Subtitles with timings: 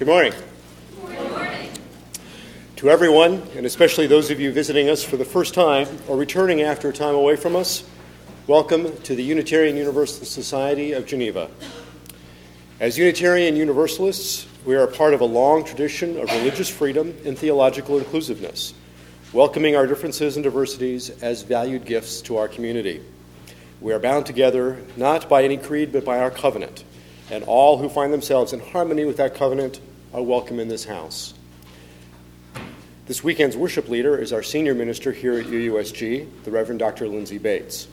[0.00, 0.32] Good morning.
[1.06, 1.70] Good morning.
[2.76, 6.62] To everyone, and especially those of you visiting us for the first time or returning
[6.62, 7.84] after a time away from us,
[8.46, 11.50] welcome to the Unitarian Universalist Society of Geneva.
[12.80, 17.38] As Unitarian Universalists, we are a part of a long tradition of religious freedom and
[17.38, 18.72] theological inclusiveness,
[19.34, 23.04] welcoming our differences and diversities as valued gifts to our community.
[23.82, 26.84] We are bound together not by any creed, but by our covenant,
[27.30, 29.80] and all who find themselves in harmony with that covenant
[30.12, 31.34] are welcome in this house.
[33.06, 37.08] This weekend's worship leader is our senior minister here at UUSG, the Reverend Dr.
[37.08, 37.88] Lindsay Bates.